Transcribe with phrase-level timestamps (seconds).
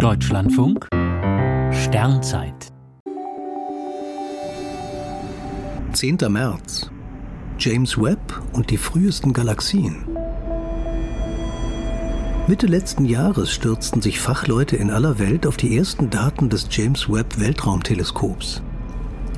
[0.00, 0.88] Deutschlandfunk
[1.72, 2.68] Sternzeit
[5.92, 6.16] 10.
[6.30, 6.90] März
[7.58, 10.06] James Webb und die frühesten Galaxien.
[12.46, 17.10] Mitte letzten Jahres stürzten sich Fachleute in aller Welt auf die ersten Daten des James
[17.10, 18.62] Webb Weltraumteleskops.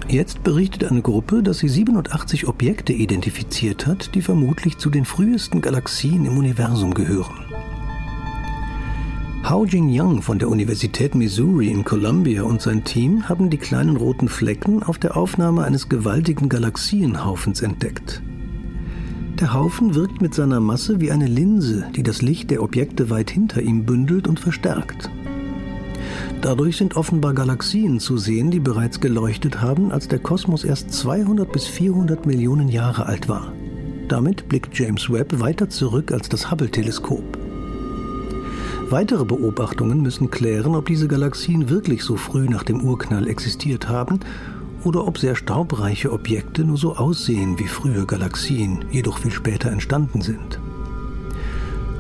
[0.07, 5.61] Jetzt berichtet eine Gruppe, dass sie 87 Objekte identifiziert hat, die vermutlich zu den frühesten
[5.61, 7.52] Galaxien im Universum gehören.
[9.45, 13.97] Hao Jing Yang von der Universität Missouri in Columbia und sein Team haben die kleinen
[13.97, 18.23] roten Flecken auf der Aufnahme eines gewaltigen Galaxienhaufens entdeckt.
[19.41, 23.33] Der Haufen wirkt mit seiner Masse wie eine Linse, die das Licht der Objekte weit
[23.33, 25.11] hinter ihm bündelt und verstärkt.
[26.41, 31.51] Dadurch sind offenbar Galaxien zu sehen, die bereits geleuchtet haben, als der Kosmos erst 200
[31.51, 33.53] bis 400 Millionen Jahre alt war.
[34.07, 37.42] Damit blickt James Webb weiter zurück als das Hubble-Teleskop.
[38.93, 44.21] Weitere Beobachtungen müssen klären, ob diese Galaxien wirklich so früh nach dem Urknall existiert haben
[44.85, 50.21] oder ob sehr staubreiche Objekte nur so aussehen wie frühe Galaxien, jedoch viel später entstanden
[50.21, 50.61] sind.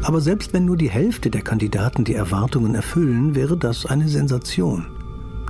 [0.03, 4.85] Aber selbst wenn nur die Hälfte der Kandidaten die Erwartungen erfüllen, wäre das eine Sensation.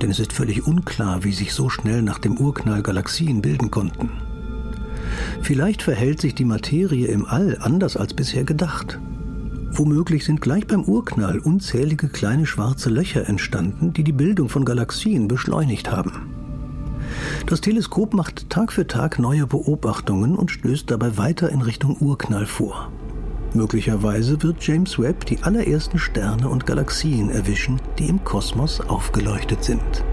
[0.01, 4.11] Denn es ist völlig unklar, wie sich so schnell nach dem Urknall Galaxien bilden konnten.
[5.41, 8.97] Vielleicht verhält sich die Materie im All anders als bisher gedacht.
[9.75, 15.27] Womöglich sind gleich beim Urknall unzählige kleine schwarze Löcher entstanden, die die Bildung von Galaxien
[15.27, 16.29] beschleunigt haben.
[17.47, 22.45] Das Teleskop macht Tag für Tag neue Beobachtungen und stößt dabei weiter in Richtung Urknall
[22.45, 22.91] vor.
[23.55, 30.03] Möglicherweise wird James Webb die allerersten Sterne und Galaxien erwischen, die im Kosmos aufgeleuchtet sind.